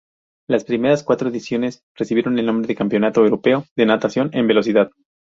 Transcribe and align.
Las 0.49 0.63
primeras 0.63 1.03
cuatro 1.03 1.29
ediciones 1.29 1.83
recibieron 1.95 2.39
el 2.39 2.45
nombre 2.47 2.65
de 2.65 2.73
Campeonato 2.73 3.21
Europeo 3.23 3.65
de 3.75 3.85
Natación 3.85 4.31
en 4.33 4.47
Velocidad. 4.47 4.89